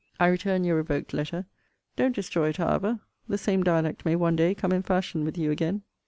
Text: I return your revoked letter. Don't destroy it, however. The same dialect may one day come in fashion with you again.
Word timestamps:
I 0.19 0.25
return 0.25 0.63
your 0.63 0.77
revoked 0.77 1.13
letter. 1.13 1.45
Don't 1.95 2.15
destroy 2.15 2.49
it, 2.49 2.57
however. 2.57 3.01
The 3.29 3.37
same 3.37 3.61
dialect 3.61 4.03
may 4.03 4.15
one 4.15 4.35
day 4.35 4.55
come 4.55 4.71
in 4.71 4.81
fashion 4.81 5.23
with 5.23 5.37
you 5.37 5.51
again. 5.51 5.83